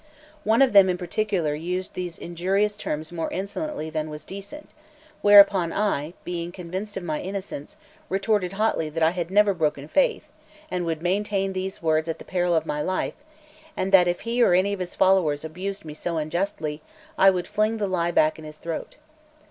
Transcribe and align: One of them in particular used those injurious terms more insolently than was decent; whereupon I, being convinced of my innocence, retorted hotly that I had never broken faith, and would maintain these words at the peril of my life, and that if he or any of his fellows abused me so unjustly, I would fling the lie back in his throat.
One 0.43 0.63
of 0.63 0.73
them 0.73 0.89
in 0.89 0.97
particular 0.97 1.53
used 1.53 1.93
those 1.93 2.17
injurious 2.17 2.75
terms 2.75 3.11
more 3.11 3.29
insolently 3.31 3.91
than 3.91 4.09
was 4.09 4.23
decent; 4.23 4.71
whereupon 5.21 5.71
I, 5.71 6.15
being 6.23 6.51
convinced 6.51 6.97
of 6.97 7.03
my 7.03 7.21
innocence, 7.21 7.77
retorted 8.09 8.53
hotly 8.53 8.89
that 8.89 9.03
I 9.03 9.11
had 9.11 9.29
never 9.29 9.53
broken 9.53 9.87
faith, 9.87 10.23
and 10.71 10.87
would 10.87 11.03
maintain 11.03 11.53
these 11.53 11.83
words 11.83 12.09
at 12.09 12.17
the 12.17 12.25
peril 12.25 12.55
of 12.55 12.65
my 12.65 12.81
life, 12.81 13.13
and 13.77 13.91
that 13.91 14.07
if 14.07 14.21
he 14.21 14.41
or 14.41 14.55
any 14.55 14.73
of 14.73 14.79
his 14.79 14.95
fellows 14.95 15.45
abused 15.45 15.85
me 15.85 15.93
so 15.93 16.17
unjustly, 16.17 16.81
I 17.15 17.29
would 17.29 17.45
fling 17.45 17.77
the 17.77 17.85
lie 17.85 18.09
back 18.09 18.39
in 18.39 18.45
his 18.45 18.57
throat. 18.57 18.97